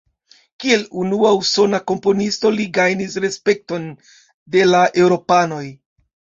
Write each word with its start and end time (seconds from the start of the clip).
Kiel 0.61 0.85
unua 1.01 1.33
usona 1.41 1.81
komponisto 1.91 2.53
li 2.57 2.67
gajnis 2.79 3.19
respekton 3.27 3.87
de 4.57 4.67
la 4.73 4.85
eŭropanoj. 5.07 5.65